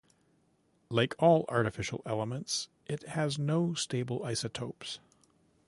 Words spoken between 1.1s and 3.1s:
all artificial elements, it